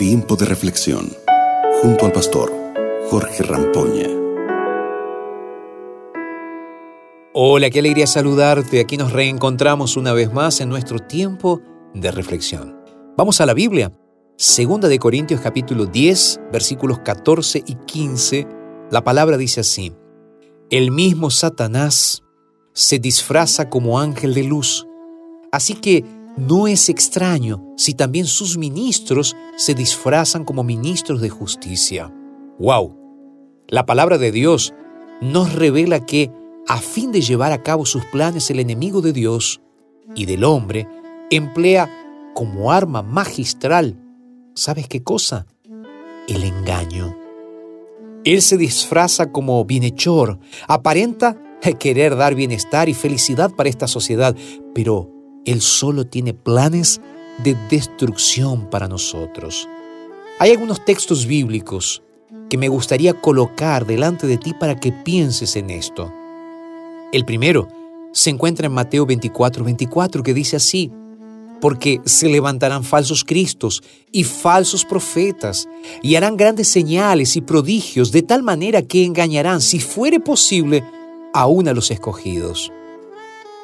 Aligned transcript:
Tiempo 0.00 0.34
de 0.34 0.46
reflexión 0.46 1.14
junto 1.82 2.06
al 2.06 2.12
pastor 2.12 2.50
Jorge 3.10 3.42
Rampoña. 3.42 4.08
Hola, 7.34 7.68
qué 7.68 7.80
alegría 7.80 8.06
saludarte. 8.06 8.80
Aquí 8.80 8.96
nos 8.96 9.12
reencontramos 9.12 9.98
una 9.98 10.14
vez 10.14 10.32
más 10.32 10.62
en 10.62 10.70
nuestro 10.70 11.00
tiempo 11.00 11.60
de 11.92 12.10
reflexión. 12.12 12.80
Vamos 13.18 13.42
a 13.42 13.46
la 13.46 13.52
Biblia. 13.52 13.92
Segunda 14.38 14.88
de 14.88 14.98
Corintios 14.98 15.42
capítulo 15.42 15.84
10, 15.84 16.40
versículos 16.50 17.00
14 17.00 17.62
y 17.66 17.74
15. 17.74 18.48
La 18.90 19.04
palabra 19.04 19.36
dice 19.36 19.60
así: 19.60 19.92
El 20.70 20.92
mismo 20.92 21.28
Satanás 21.28 22.22
se 22.72 22.98
disfraza 22.98 23.68
como 23.68 24.00
ángel 24.00 24.32
de 24.32 24.44
luz. 24.44 24.86
Así 25.52 25.74
que 25.74 26.19
no 26.36 26.66
es 26.66 26.88
extraño 26.88 27.64
si 27.76 27.94
también 27.94 28.26
sus 28.26 28.56
ministros 28.56 29.36
se 29.56 29.74
disfrazan 29.74 30.44
como 30.44 30.62
ministros 30.62 31.20
de 31.20 31.28
justicia. 31.30 32.12
¡Wow! 32.58 32.96
La 33.68 33.86
palabra 33.86 34.18
de 34.18 34.32
Dios 34.32 34.74
nos 35.20 35.52
revela 35.52 36.04
que, 36.04 36.32
a 36.66 36.78
fin 36.78 37.12
de 37.12 37.20
llevar 37.20 37.52
a 37.52 37.62
cabo 37.62 37.86
sus 37.86 38.04
planes, 38.06 38.50
el 38.50 38.60
enemigo 38.60 39.00
de 39.00 39.12
Dios 39.12 39.60
y 40.14 40.26
del 40.26 40.44
hombre 40.44 40.88
emplea 41.30 41.88
como 42.34 42.72
arma 42.72 43.02
magistral, 43.02 43.98
¿sabes 44.54 44.88
qué 44.88 45.02
cosa? 45.02 45.46
El 46.28 46.44
engaño. 46.44 47.16
Él 48.24 48.42
se 48.42 48.56
disfraza 48.56 49.32
como 49.32 49.64
bienhechor, 49.64 50.38
aparenta 50.68 51.36
querer 51.78 52.16
dar 52.16 52.34
bienestar 52.34 52.88
y 52.88 52.94
felicidad 52.94 53.50
para 53.54 53.68
esta 53.68 53.86
sociedad, 53.86 54.34
pero 54.74 55.19
Él 55.44 55.60
solo 55.60 56.06
tiene 56.06 56.34
planes 56.34 57.00
de 57.42 57.56
destrucción 57.70 58.68
para 58.68 58.88
nosotros. 58.88 59.68
Hay 60.38 60.50
algunos 60.50 60.84
textos 60.84 61.26
bíblicos 61.26 62.02
que 62.48 62.58
me 62.58 62.68
gustaría 62.68 63.14
colocar 63.14 63.86
delante 63.86 64.26
de 64.26 64.36
ti 64.36 64.54
para 64.54 64.78
que 64.78 64.92
pienses 64.92 65.56
en 65.56 65.70
esto. 65.70 66.12
El 67.12 67.24
primero 67.24 67.68
se 68.12 68.30
encuentra 68.30 68.66
en 68.66 68.72
Mateo 68.72 69.06
24, 69.06 69.64
24, 69.64 70.22
que 70.22 70.34
dice 70.34 70.56
así, 70.56 70.90
porque 71.60 72.00
se 72.04 72.28
levantarán 72.28 72.84
falsos 72.84 73.24
cristos 73.24 73.82
y 74.10 74.24
falsos 74.24 74.84
profetas, 74.84 75.68
y 76.02 76.14
harán 76.14 76.36
grandes 76.36 76.68
señales 76.68 77.36
y 77.36 77.40
prodigios, 77.40 78.12
de 78.12 78.22
tal 78.22 78.42
manera 78.42 78.82
que 78.82 79.04
engañarán, 79.04 79.60
si 79.60 79.78
fuere 79.78 80.20
posible, 80.20 80.82
aún 81.32 81.68
a 81.68 81.72
los 81.72 81.90
escogidos. 81.90 82.72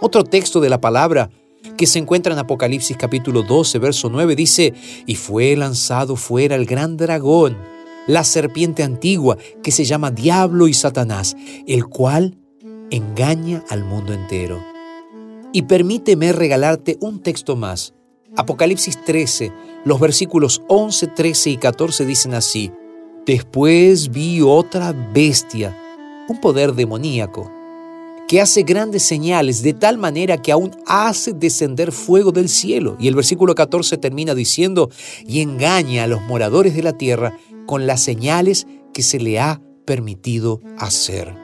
Otro 0.00 0.24
texto 0.24 0.60
de 0.60 0.68
la 0.68 0.80
palabra 0.80 1.30
que 1.76 1.86
se 1.86 1.98
encuentra 1.98 2.32
en 2.32 2.38
Apocalipsis 2.38 2.96
capítulo 2.96 3.42
12, 3.42 3.78
verso 3.78 4.08
9, 4.08 4.36
dice, 4.36 4.74
y 5.06 5.14
fue 5.14 5.56
lanzado 5.56 6.16
fuera 6.16 6.56
el 6.56 6.66
gran 6.66 6.96
dragón, 6.96 7.56
la 8.06 8.24
serpiente 8.24 8.82
antigua, 8.82 9.36
que 9.62 9.70
se 9.70 9.84
llama 9.84 10.10
Diablo 10.10 10.68
y 10.68 10.74
Satanás, 10.74 11.36
el 11.66 11.86
cual 11.86 12.38
engaña 12.90 13.64
al 13.68 13.84
mundo 13.84 14.12
entero. 14.12 14.62
Y 15.52 15.62
permíteme 15.62 16.32
regalarte 16.32 16.98
un 17.00 17.20
texto 17.20 17.56
más. 17.56 17.94
Apocalipsis 18.36 19.02
13, 19.04 19.52
los 19.84 19.98
versículos 19.98 20.62
11, 20.68 21.06
13 21.08 21.50
y 21.50 21.56
14 21.56 22.04
dicen 22.04 22.34
así, 22.34 22.70
Después 23.24 24.10
vi 24.10 24.40
otra 24.40 24.92
bestia, 24.92 25.76
un 26.28 26.40
poder 26.40 26.74
demoníaco 26.74 27.55
que 28.28 28.40
hace 28.40 28.62
grandes 28.62 29.04
señales 29.04 29.62
de 29.62 29.72
tal 29.72 29.98
manera 29.98 30.40
que 30.40 30.52
aún 30.52 30.72
hace 30.86 31.32
descender 31.32 31.92
fuego 31.92 32.32
del 32.32 32.48
cielo. 32.48 32.96
Y 32.98 33.08
el 33.08 33.14
versículo 33.14 33.54
14 33.54 33.98
termina 33.98 34.34
diciendo, 34.34 34.90
y 35.26 35.40
engaña 35.40 36.04
a 36.04 36.06
los 36.06 36.22
moradores 36.22 36.74
de 36.74 36.82
la 36.82 36.92
tierra 36.92 37.38
con 37.66 37.86
las 37.86 38.02
señales 38.02 38.66
que 38.92 39.02
se 39.02 39.20
le 39.20 39.38
ha 39.38 39.60
permitido 39.84 40.60
hacer. 40.78 41.34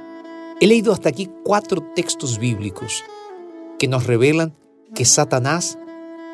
He 0.60 0.66
leído 0.66 0.92
hasta 0.92 1.08
aquí 1.08 1.28
cuatro 1.44 1.84
textos 1.94 2.38
bíblicos 2.38 3.04
que 3.78 3.88
nos 3.88 4.06
revelan 4.06 4.54
que 4.94 5.04
Satanás 5.04 5.78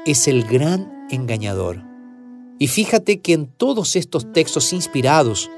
es 0.07 0.29
el 0.29 0.45
gran 0.45 1.07
engañador. 1.11 1.83
Y 2.59 2.69
fíjate 2.69 3.21
que 3.21 3.35
en 3.35 3.47
todos 3.47 3.97
estos 3.97 4.33
textos 4.33 4.73
inspirados, 4.73 5.51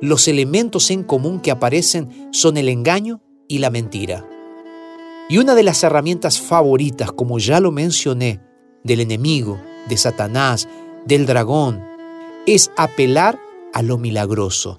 los 0.00 0.28
elementos 0.28 0.90
en 0.90 1.04
común 1.04 1.40
que 1.40 1.50
aparecen 1.50 2.28
son 2.32 2.56
el 2.56 2.68
engaño 2.68 3.20
y 3.48 3.58
la 3.58 3.70
mentira. 3.70 4.28
Y 5.30 5.36
una 5.36 5.54
de 5.54 5.62
las 5.62 5.82
herramientas 5.82 6.40
favoritas, 6.40 7.12
como 7.12 7.38
ya 7.38 7.60
lo 7.60 7.70
mencioné, 7.70 8.40
del 8.82 9.00
enemigo, 9.00 9.60
de 9.86 9.98
Satanás, 9.98 10.66
del 11.04 11.26
dragón, 11.26 11.84
es 12.46 12.70
apelar 12.78 13.38
a 13.74 13.82
lo 13.82 13.98
milagroso, 13.98 14.78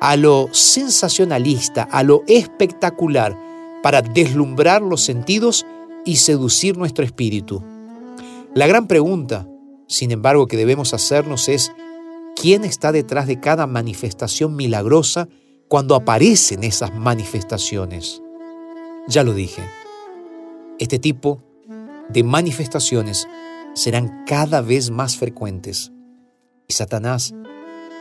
a 0.00 0.16
lo 0.16 0.48
sensacionalista, 0.52 1.82
a 1.82 2.04
lo 2.04 2.22
espectacular, 2.28 3.36
para 3.82 4.00
deslumbrar 4.00 4.80
los 4.80 5.02
sentidos 5.02 5.66
y 6.04 6.16
seducir 6.16 6.76
nuestro 6.76 7.04
espíritu. 7.04 7.64
La 8.54 8.68
gran 8.68 8.86
pregunta, 8.86 9.48
sin 9.88 10.12
embargo, 10.12 10.46
que 10.46 10.56
debemos 10.56 10.94
hacernos 10.94 11.48
es, 11.48 11.72
¿quién 12.36 12.64
está 12.64 12.92
detrás 12.92 13.26
de 13.26 13.40
cada 13.40 13.66
manifestación 13.66 14.54
milagrosa 14.54 15.28
cuando 15.66 15.96
aparecen 15.96 16.62
esas 16.62 16.94
manifestaciones? 16.94 18.22
Ya 19.08 19.24
lo 19.24 19.34
dije, 19.34 19.62
este 20.80 20.98
tipo 20.98 21.42
de 22.08 22.24
manifestaciones 22.24 23.28
serán 23.74 24.24
cada 24.26 24.62
vez 24.62 24.90
más 24.90 25.16
frecuentes 25.16 25.92
y 26.66 26.72
Satanás 26.72 27.34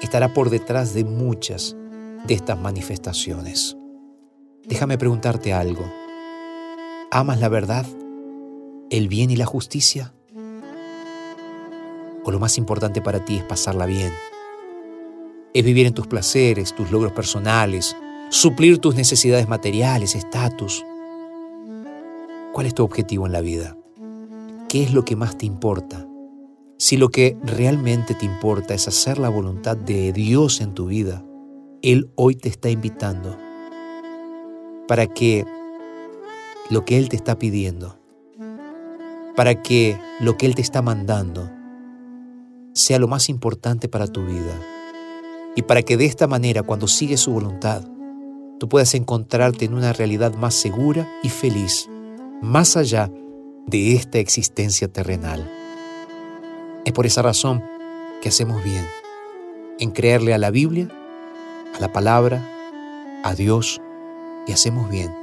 estará 0.01 0.33
por 0.33 0.49
detrás 0.49 0.93
de 0.93 1.03
muchas 1.03 1.75
de 2.25 2.33
estas 2.33 2.57
manifestaciones. 2.57 3.75
Déjame 4.65 4.97
preguntarte 4.97 5.51
algo. 5.53 5.91
¿Amas 7.11 7.41
la 7.41 7.49
verdad, 7.49 7.85
el 8.89 9.09
bien 9.09 9.29
y 9.29 9.35
la 9.35 9.45
justicia? 9.45 10.13
¿O 12.23 12.31
lo 12.31 12.39
más 12.39 12.57
importante 12.57 13.01
para 13.01 13.25
ti 13.25 13.35
es 13.35 13.43
pasarla 13.43 13.87
bien? 13.87 14.13
Es 15.53 15.65
vivir 15.65 15.85
en 15.85 15.93
tus 15.93 16.07
placeres, 16.07 16.73
tus 16.73 16.91
logros 16.91 17.11
personales, 17.11 17.97
suplir 18.29 18.77
tus 18.77 18.95
necesidades 18.95 19.49
materiales, 19.49 20.15
estatus. 20.15 20.85
¿Cuál 22.51 22.65
es 22.65 22.73
tu 22.73 22.83
objetivo 22.83 23.27
en 23.27 23.31
la 23.31 23.41
vida? 23.41 23.77
¿Qué 24.69 24.81
es 24.81 24.91
lo 24.91 25.05
que 25.05 25.15
más 25.15 25.37
te 25.37 25.45
importa? 25.45 26.07
Si 26.77 26.97
lo 26.97 27.09
que 27.09 27.37
realmente 27.43 28.15
te 28.15 28.25
importa 28.25 28.73
es 28.73 28.87
hacer 28.87 29.19
la 29.19 29.29
voluntad 29.29 29.77
de 29.77 30.11
Dios 30.13 30.59
en 30.59 30.73
tu 30.73 30.87
vida, 30.87 31.23
Él 31.83 32.09
hoy 32.15 32.35
te 32.35 32.49
está 32.49 32.69
invitando 32.69 33.37
para 34.87 35.05
que 35.05 35.45
lo 36.71 36.85
que 36.85 36.97
Él 36.97 37.09
te 37.09 37.17
está 37.17 37.37
pidiendo, 37.37 37.99
para 39.35 39.61
que 39.61 39.99
lo 40.19 40.35
que 40.35 40.47
Él 40.47 40.55
te 40.55 40.63
está 40.63 40.81
mandando 40.81 41.51
sea 42.73 42.97
lo 42.97 43.07
más 43.07 43.29
importante 43.29 43.87
para 43.89 44.07
tu 44.07 44.25
vida 44.25 44.59
y 45.55 45.61
para 45.61 45.83
que 45.83 45.97
de 45.97 46.05
esta 46.05 46.27
manera 46.27 46.63
cuando 46.63 46.87
sigues 46.87 47.19
su 47.19 47.31
voluntad, 47.31 47.83
tú 48.59 48.67
puedas 48.69 48.95
encontrarte 48.95 49.65
en 49.65 49.75
una 49.75 49.93
realidad 49.93 50.33
más 50.33 50.55
segura 50.55 51.07
y 51.21 51.29
feliz 51.29 51.88
más 52.41 52.77
allá 52.77 53.11
de 53.67 53.93
esta 53.93 54.19
existencia 54.19 54.87
terrenal. 54.87 55.49
Es 56.85 56.93
por 56.93 57.05
esa 57.05 57.21
razón 57.21 57.63
que 58.21 58.29
hacemos 58.29 58.63
bien 58.63 58.85
en 59.79 59.91
creerle 59.91 60.33
a 60.33 60.37
la 60.37 60.51
Biblia, 60.51 60.89
a 61.75 61.79
la 61.79 61.91
palabra, 61.91 62.43
a 63.23 63.33
Dios 63.35 63.81
y 64.47 64.51
hacemos 64.51 64.89
bien 64.89 65.13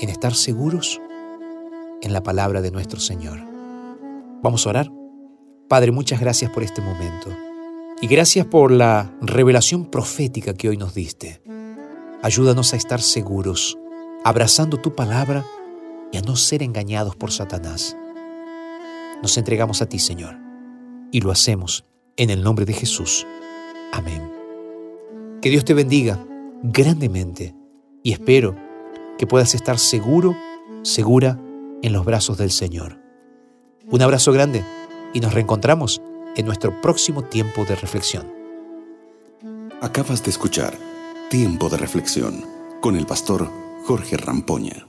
en 0.00 0.08
estar 0.08 0.34
seguros 0.34 1.00
en 2.02 2.12
la 2.12 2.22
palabra 2.22 2.62
de 2.62 2.70
nuestro 2.70 3.00
Señor. 3.00 3.40
Vamos 4.42 4.66
a 4.66 4.70
orar. 4.70 4.92
Padre, 5.68 5.90
muchas 5.90 6.20
gracias 6.20 6.50
por 6.50 6.62
este 6.62 6.80
momento 6.80 7.30
y 8.00 8.06
gracias 8.06 8.46
por 8.46 8.70
la 8.70 9.12
revelación 9.20 9.86
profética 9.86 10.54
que 10.54 10.68
hoy 10.68 10.76
nos 10.76 10.94
diste. 10.94 11.42
Ayúdanos 12.22 12.72
a 12.72 12.76
estar 12.76 13.00
seguros, 13.00 13.76
abrazando 14.24 14.78
tu 14.78 14.94
palabra 14.94 15.44
y 16.12 16.18
a 16.18 16.22
no 16.22 16.36
ser 16.36 16.62
engañados 16.62 17.16
por 17.16 17.30
Satanás. 17.32 17.96
Nos 19.22 19.36
entregamos 19.38 19.82
a 19.82 19.86
ti, 19.86 19.98
Señor, 19.98 20.36
y 21.10 21.20
lo 21.20 21.30
hacemos 21.30 21.84
en 22.16 22.30
el 22.30 22.42
nombre 22.42 22.64
de 22.64 22.72
Jesús. 22.72 23.26
Amén. 23.92 24.32
Que 25.40 25.50
Dios 25.50 25.64
te 25.64 25.74
bendiga 25.74 26.24
grandemente 26.62 27.54
y 28.02 28.12
espero 28.12 28.56
que 29.18 29.26
puedas 29.26 29.54
estar 29.54 29.78
seguro, 29.78 30.36
segura 30.82 31.40
en 31.82 31.92
los 31.92 32.04
brazos 32.04 32.38
del 32.38 32.50
Señor. 32.50 33.00
Un 33.90 34.02
abrazo 34.02 34.32
grande 34.32 34.64
y 35.12 35.20
nos 35.20 35.32
reencontramos 35.32 36.02
en 36.36 36.46
nuestro 36.46 36.80
próximo 36.80 37.22
tiempo 37.22 37.64
de 37.64 37.76
reflexión. 37.76 38.26
Acabas 39.80 40.22
de 40.24 40.30
escuchar 40.30 40.76
Tiempo 41.30 41.68
de 41.68 41.76
Reflexión 41.76 42.44
con 42.80 42.96
el 42.96 43.06
pastor 43.06 43.50
Jorge 43.84 44.16
Rampoña. 44.16 44.86